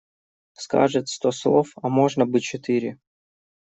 [0.53, 2.97] Скажет сто слов, а можно бы четыре.